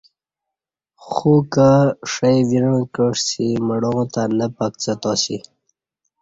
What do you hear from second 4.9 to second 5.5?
تاسی